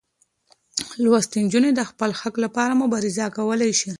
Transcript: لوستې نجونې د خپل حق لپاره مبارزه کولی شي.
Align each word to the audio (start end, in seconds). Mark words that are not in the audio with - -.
لوستې 1.03 1.37
نجونې 1.45 1.71
د 1.75 1.81
خپل 1.89 2.09
حق 2.19 2.35
لپاره 2.45 2.79
مبارزه 2.81 3.25
کولی 3.37 3.71
شي. 3.79 3.89